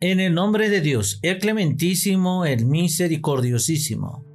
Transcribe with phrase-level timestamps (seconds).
[0.00, 4.27] En el nombre de Dios, el clementísimo, el misericordiosísimo.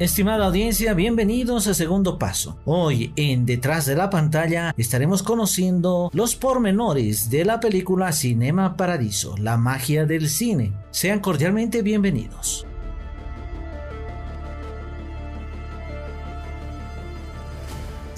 [0.00, 2.56] Estimada audiencia, bienvenidos a Segundo Paso.
[2.64, 9.36] Hoy en Detrás de la pantalla estaremos conociendo los pormenores de la película Cinema Paradiso,
[9.36, 10.72] la magia del cine.
[10.90, 12.66] Sean cordialmente bienvenidos.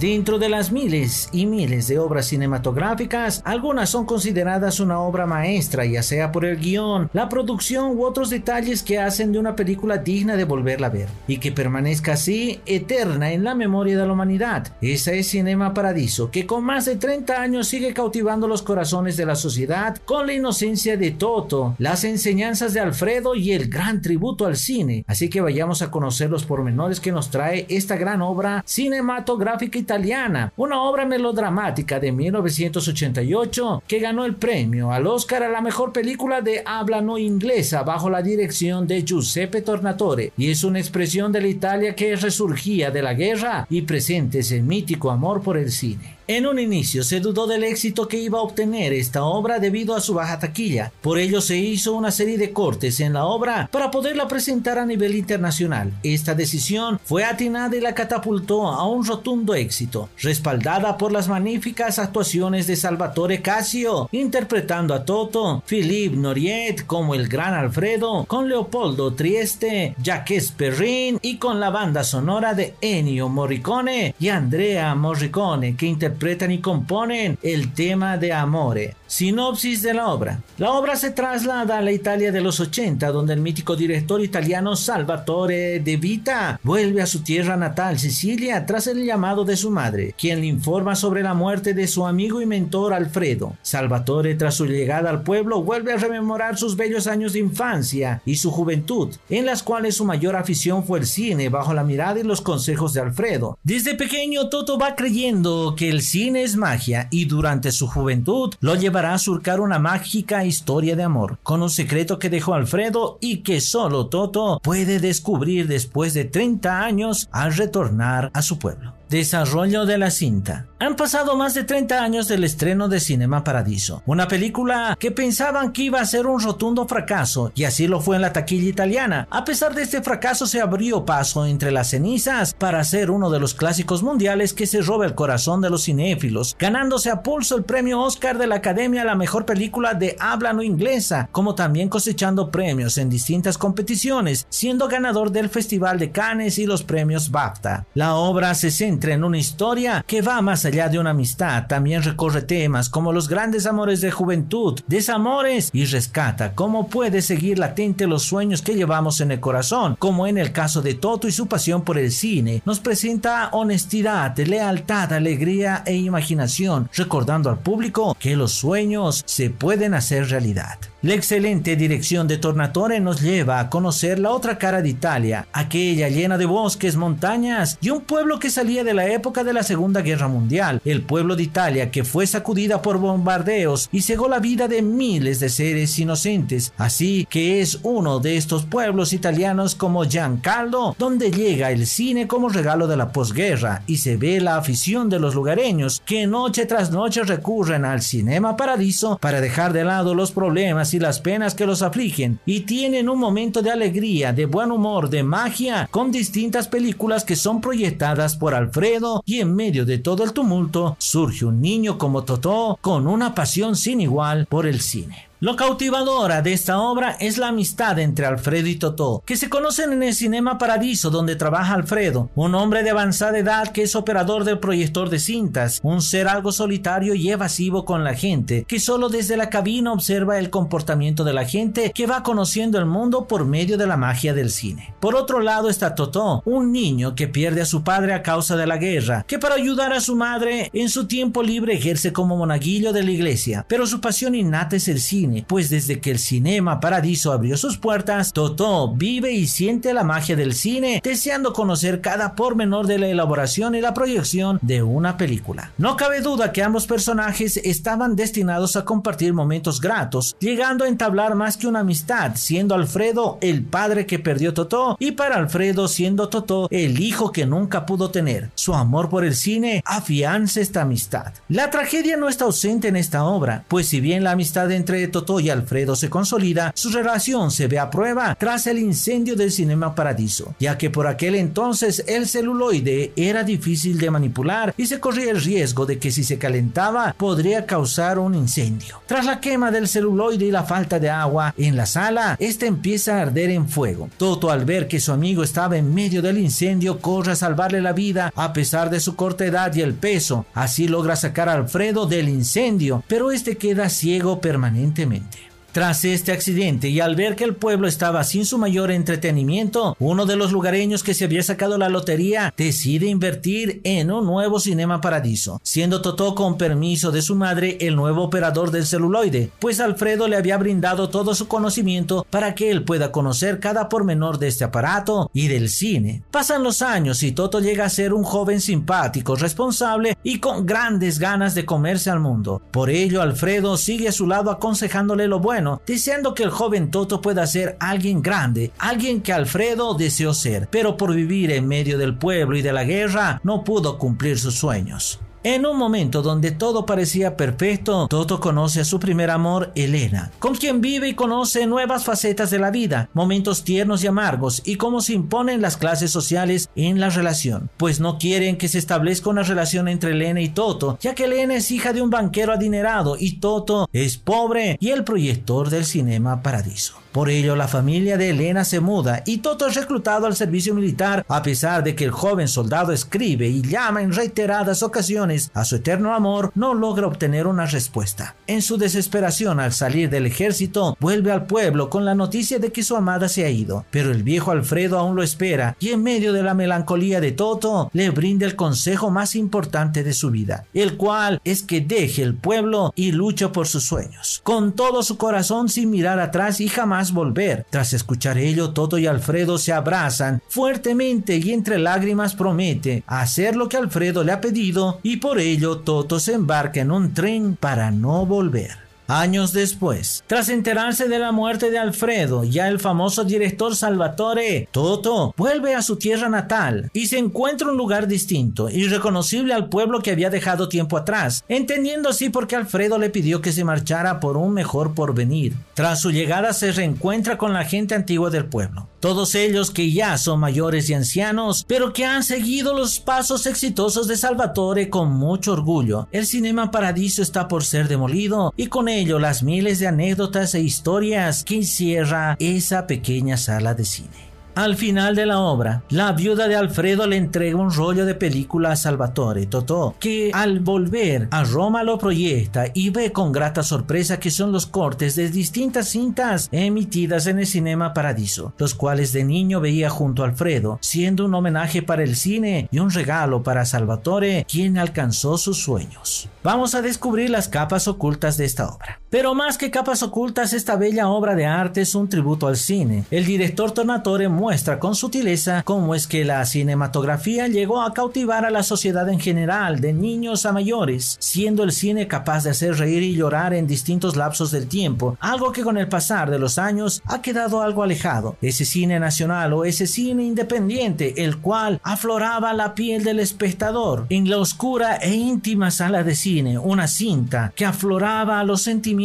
[0.02, 5.84] Dentro de las miles y miles de obras cinematográficas, algunas son consideradas una obra maestra,
[5.84, 9.98] ya sea por el guion, la producción u otros detalles que hacen de una película
[9.98, 14.12] digna de volverla a ver y que permanezca así eterna en la memoria de la
[14.12, 14.74] humanidad.
[14.80, 19.26] Esa es Cinema Paradiso, que con más de 30 años sigue cautivando los corazones de
[19.26, 24.46] la sociedad con la inocencia de Toto, las enseñanzas de Alfredo y el gran tributo
[24.46, 25.04] al cine.
[25.06, 29.91] Así que vayamos a conocer los pormenores que nos trae esta gran obra cinematográfica y
[29.92, 35.92] italiana, una obra melodramática de 1988 que ganó el premio al Oscar a la mejor
[35.92, 41.30] película de habla no inglesa bajo la dirección de Giuseppe Tornatore y es una expresión
[41.30, 45.70] de la Italia que resurgía de la guerra y presente ese mítico amor por el
[45.70, 46.21] cine.
[46.28, 50.00] En un inicio se dudó del éxito que iba a obtener esta obra debido a
[50.00, 50.92] su baja taquilla.
[51.00, 54.86] Por ello se hizo una serie de cortes en la obra para poderla presentar a
[54.86, 55.92] nivel internacional.
[56.04, 61.98] Esta decisión fue atinada y la catapultó a un rotundo éxito, respaldada por las magníficas
[61.98, 69.12] actuaciones de Salvatore Casio, interpretando a Toto, Philippe Noriet como el gran Alfredo, con Leopoldo
[69.14, 75.86] Trieste, Jacques Perrin y con la banda sonora de Ennio Morricone y Andrea Morricone que
[75.86, 78.94] interpretaron interpretan y componen el tema de Amore.
[79.12, 80.40] Sinopsis de la obra.
[80.56, 84.74] La obra se traslada a la Italia de los 80, donde el mítico director italiano
[84.74, 90.14] Salvatore De Vita vuelve a su tierra natal, Sicilia, tras el llamado de su madre,
[90.16, 93.54] quien le informa sobre la muerte de su amigo y mentor Alfredo.
[93.60, 98.36] Salvatore, tras su llegada al pueblo, vuelve a rememorar sus bellos años de infancia y
[98.36, 102.22] su juventud, en las cuales su mayor afición fue el cine, bajo la mirada y
[102.22, 103.58] los consejos de Alfredo.
[103.62, 108.74] Desde pequeño, Toto va creyendo que el cine es magia y durante su juventud lo
[109.02, 113.38] llevará a surcar una mágica historia de amor con un secreto que dejó Alfredo y
[113.38, 119.01] que solo Toto puede descubrir después de 30 años al retornar a su pueblo.
[119.12, 120.68] Desarrollo de la cinta.
[120.78, 125.70] Han pasado más de 30 años del estreno de Cinema Paradiso, una película que pensaban
[125.70, 129.28] que iba a ser un rotundo fracaso, y así lo fue en la taquilla italiana.
[129.30, 133.38] A pesar de este fracaso se abrió paso entre las cenizas para ser uno de
[133.38, 137.64] los clásicos mundiales que se roba el corazón de los cinéfilos, ganándose a pulso el
[137.64, 141.90] premio Oscar de la Academia a la mejor película de habla no inglesa, como también
[141.90, 147.86] cosechando premios en distintas competiciones, siendo ganador del Festival de Cannes y los premios BAFTA.
[147.94, 152.04] La obra se centra en una historia que va más allá de una amistad, también
[152.04, 158.06] recorre temas como los grandes amores de juventud, desamores y rescata cómo puede seguir latente
[158.06, 161.48] los sueños que llevamos en el corazón, como en el caso de Toto y su
[161.48, 162.62] pasión por el cine.
[162.64, 169.94] Nos presenta honestidad, lealtad, alegría e imaginación, recordando al público que los sueños se pueden
[169.94, 170.78] hacer realidad.
[171.04, 176.08] La excelente dirección de Tornatore nos lleva a conocer la otra cara de Italia, aquella
[176.08, 180.02] llena de bosques, montañas y un pueblo que salía de la época de la Segunda
[180.02, 184.68] Guerra Mundial, el pueblo de Italia que fue sacudida por bombardeos y cegó la vida
[184.68, 190.94] de miles de seres inocentes, así que es uno de estos pueblos italianos como Giancarlo,
[191.00, 195.18] donde llega el cine como regalo de la posguerra y se ve la afición de
[195.18, 200.30] los lugareños que noche tras noche recurren al cinema paradiso para dejar de lado los
[200.30, 204.70] problemas y las penas que los afligen y tienen un momento de alegría, de buen
[204.70, 209.98] humor, de magia con distintas películas que son proyectadas por Alfredo y en medio de
[209.98, 214.80] todo el tumulto surge un niño como Totó con una pasión sin igual por el
[214.80, 215.31] cine.
[215.44, 219.92] Lo cautivadora de esta obra es la amistad entre Alfredo y Totó, que se conocen
[219.92, 224.44] en el Cinema Paradiso donde trabaja Alfredo, un hombre de avanzada edad que es operador
[224.44, 229.08] del proyector de cintas, un ser algo solitario y evasivo con la gente, que solo
[229.08, 233.44] desde la cabina observa el comportamiento de la gente que va conociendo el mundo por
[233.44, 234.94] medio de la magia del cine.
[235.00, 238.68] Por otro lado está Totó, un niño que pierde a su padre a causa de
[238.68, 242.92] la guerra, que para ayudar a su madre en su tiempo libre ejerce como monaguillo
[242.92, 246.80] de la iglesia, pero su pasión innata es el cine pues desde que el Cinema
[246.80, 252.34] Paradiso abrió sus puertas, Totó vive y siente la magia del cine, deseando conocer cada
[252.34, 255.72] pormenor de la elaboración y la proyección de una película.
[255.78, 261.34] No cabe duda que ambos personajes estaban destinados a compartir momentos gratos, llegando a entablar
[261.34, 266.28] más que una amistad, siendo Alfredo el padre que perdió Totó y para Alfredo siendo
[266.28, 268.50] Totó el hijo que nunca pudo tener.
[268.54, 271.32] Su amor por el cine afianza esta amistad.
[271.48, 275.21] La tragedia no está ausente en esta obra, pues si bien la amistad entre Totó
[275.40, 279.94] y Alfredo se consolida, su relación se ve a prueba tras el incendio del Cinema
[279.94, 285.30] Paradiso, ya que por aquel entonces el celuloide era difícil de manipular y se corría
[285.30, 289.00] el riesgo de que si se calentaba podría causar un incendio.
[289.06, 293.18] Tras la quema del celuloide y la falta de agua en la sala, este empieza
[293.18, 294.10] a arder en fuego.
[294.16, 297.92] Toto al ver que su amigo estaba en medio del incendio corre a salvarle la
[297.92, 300.46] vida a pesar de su corta edad y el peso.
[300.54, 305.51] Así logra sacar a Alfredo del incendio, pero este queda ciego permanentemente costantemente.
[305.72, 310.26] Tras este accidente y al ver que el pueblo estaba sin su mayor entretenimiento, uno
[310.26, 315.00] de los lugareños que se había sacado la lotería decide invertir en un nuevo Cinema
[315.00, 320.28] Paradiso, siendo Totó con permiso de su madre el nuevo operador del celuloide, pues Alfredo
[320.28, 324.64] le había brindado todo su conocimiento para que él pueda conocer cada pormenor de este
[324.64, 326.22] aparato y del cine.
[326.30, 331.18] Pasan los años y Toto llega a ser un joven simpático, responsable y con grandes
[331.18, 332.60] ganas de comerse al mundo.
[332.70, 337.20] Por ello, Alfredo sigue a su lado aconsejándole lo bueno deseando que el joven Toto
[337.20, 342.16] pueda ser alguien grande, alguien que Alfredo deseó ser, pero por vivir en medio del
[342.16, 345.20] pueblo y de la guerra no pudo cumplir sus sueños.
[345.44, 350.54] En un momento donde todo parecía perfecto, Toto conoce a su primer amor, Elena, con
[350.54, 355.00] quien vive y conoce nuevas facetas de la vida, momentos tiernos y amargos y cómo
[355.00, 359.42] se imponen las clases sociales en la relación, pues no quieren que se establezca una
[359.42, 363.40] relación entre Elena y Toto, ya que Elena es hija de un banquero adinerado y
[363.40, 367.01] Toto es pobre y el proyector del cinema Paradiso.
[367.12, 371.26] Por ello, la familia de Elena se muda y Toto es reclutado al servicio militar
[371.28, 375.76] a pesar de que el joven soldado escribe y llama en reiteradas ocasiones a su
[375.76, 378.34] eterno amor, no logra obtener una respuesta.
[378.46, 382.82] En su desesperación al salir del ejército, vuelve al pueblo con la noticia de que
[382.82, 386.32] su amada se ha ido, pero el viejo Alfredo aún lo espera y en medio
[386.32, 390.96] de la melancolía de Toto le brinda el consejo más importante de su vida, el
[390.96, 395.68] cual es que deje el pueblo y luche por sus sueños, con todo su corazón
[395.68, 397.66] sin mirar atrás y jamás volver.
[397.70, 403.68] Tras escuchar ello, Toto y Alfredo se abrazan fuertemente y entre lágrimas promete hacer lo
[403.68, 407.90] que Alfredo le ha pedido y por ello Toto se embarca en un tren para
[407.90, 408.91] no volver.
[409.14, 415.34] Años después, tras enterarse de la muerte de Alfredo, ya el famoso director Salvatore Toto
[415.36, 420.12] vuelve a su tierra natal y se encuentra un lugar distinto, irreconocible al pueblo que
[420.12, 424.38] había dejado tiempo atrás, entendiendo así por qué Alfredo le pidió que se marchara por
[424.38, 425.56] un mejor porvenir.
[425.74, 430.16] Tras su llegada se reencuentra con la gente antigua del pueblo, todos ellos que ya
[430.16, 435.54] son mayores y ancianos, pero que han seguido los pasos exitosos de Salvatore con mucho
[435.54, 436.06] orgullo.
[436.12, 440.60] El Cinema Paradiso está por ser demolido y con ello las miles de anécdotas e
[440.60, 444.31] historias que encierra esa pequeña sala de cine.
[444.54, 448.72] Al final de la obra, la viuda de Alfredo le entrega un rollo de película
[448.72, 454.20] a Salvatore Totò, que al volver a Roma lo proyecta y ve con grata sorpresa
[454.20, 459.24] que son los cortes de distintas cintas emitidas en el Cinema Paradiso, los cuales de
[459.24, 463.64] niño veía junto a Alfredo, siendo un homenaje para el cine y un regalo para
[463.64, 466.28] Salvatore, quien alcanzó sus sueños.
[466.44, 469.01] Vamos a descubrir las capas ocultas de esta obra.
[469.12, 473.04] Pero más que capas ocultas, esta bella obra de arte es un tributo al cine.
[473.10, 478.50] El director Tornatore muestra con sutileza cómo es que la cinematografía llegó a cautivar a
[478.50, 483.02] la sociedad en general, de niños a mayores, siendo el cine capaz de hacer reír
[483.02, 487.02] y llorar en distintos lapsos del tiempo, algo que con el pasar de los años
[487.04, 488.36] ha quedado algo alejado.
[488.40, 494.30] Ese cine nacional o ese cine independiente, el cual afloraba la piel del espectador en
[494.30, 499.01] la oscura e íntima sala de cine, una cinta que afloraba los sentimientos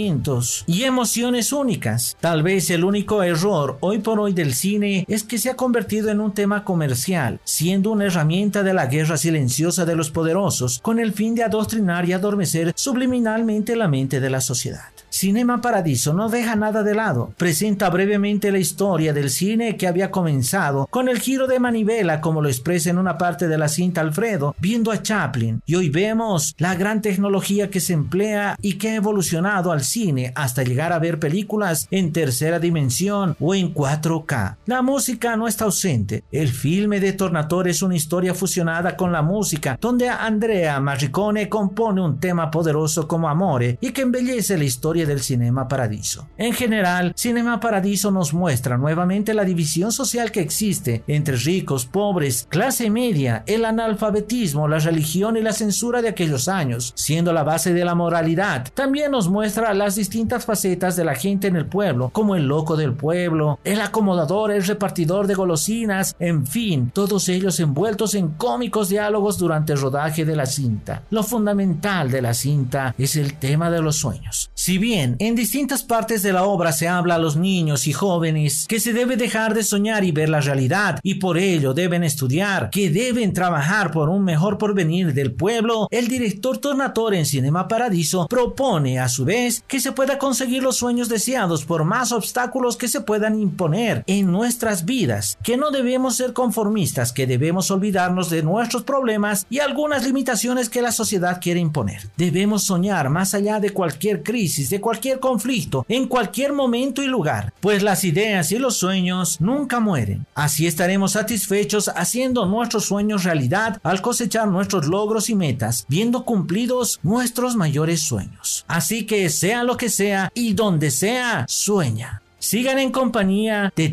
[0.67, 2.17] y emociones únicas.
[2.19, 6.09] Tal vez el único error hoy por hoy del cine es que se ha convertido
[6.09, 10.99] en un tema comercial, siendo una herramienta de la guerra silenciosa de los poderosos, con
[10.99, 14.96] el fin de adoctrinar y adormecer subliminalmente la mente de la sociedad.
[15.17, 17.33] Cinema Paradiso no deja nada de lado.
[17.37, 22.39] Presenta brevemente la historia del cine que había comenzado con el giro de manivela, como
[22.39, 25.63] lo expresa en una parte de la cinta Alfredo, viendo a Chaplin.
[25.65, 30.33] Y hoy vemos la gran tecnología que se emplea y que ha evolucionado al cine
[30.35, 34.57] hasta llegar a ver películas en tercera dimensión o en 4K.
[34.67, 36.25] La música no está ausente.
[36.31, 42.01] El filme de Tornatore es una historia fusionada con la música, donde Andrea Marricone compone
[42.01, 46.27] un tema poderoso como Amore y que embellece la historia del Cinema Paradiso.
[46.37, 52.45] En general, Cinema Paradiso nos muestra nuevamente la división social que existe entre ricos, pobres,
[52.49, 57.73] clase media, el analfabetismo, la religión y la censura de aquellos años, siendo la base
[57.73, 58.67] de la moralidad.
[58.73, 62.75] También nos muestra las distintas facetas de la gente en el pueblo, como el loco
[62.75, 68.89] del pueblo, el acomodador, el repartidor de golosinas, en fin, todos ellos envueltos en cómicos
[68.89, 71.03] diálogos durante el rodaje de la cinta.
[71.09, 74.51] Lo fundamental de la cinta es el tema de los sueños.
[74.53, 78.65] Si bien en distintas partes de la obra se habla a los niños y jóvenes
[78.67, 82.71] que se debe dejar de soñar y ver la realidad y por ello deben estudiar,
[82.71, 88.27] que deben trabajar por un mejor porvenir del pueblo, el director Tornatore en Cinema Paradiso
[88.27, 92.87] propone a su vez que se pueda conseguir los sueños deseados por más obstáculos que
[92.87, 98.41] se puedan imponer en nuestras vidas, que no debemos ser conformistas, que debemos olvidarnos de
[98.41, 102.09] nuestros problemas y algunas limitaciones que la sociedad quiere imponer.
[102.17, 107.53] Debemos soñar más allá de cualquier crisis, de cualquier conflicto, en cualquier momento y lugar,
[107.59, 110.25] pues las ideas y los sueños nunca mueren.
[110.33, 117.01] Así estaremos satisfechos haciendo nuestros sueños realidad al cosechar nuestros logros y metas, viendo cumplidos
[117.03, 118.63] nuestros mayores sueños.
[118.69, 122.21] Así que sea lo que sea y donde sea, sueña.
[122.39, 123.89] Sigan en compañía de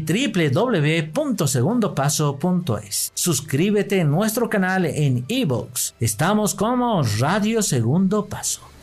[0.47, 3.11] www.segundopaso.es.
[3.15, 5.95] Suscríbete en nuestro canal en iVoox.
[5.99, 8.74] Estamos como Radio Segundo Paso.